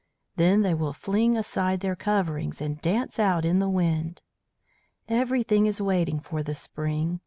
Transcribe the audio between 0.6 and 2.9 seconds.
they will fling aside their coverings and